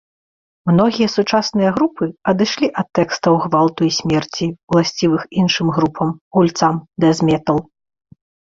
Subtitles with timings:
[0.69, 6.75] Многія сучасныя групы адышлі ад тэкстаў гвалту і смерці, уласцівых іншым групам, гульцам
[7.07, 7.57] дэз-метал.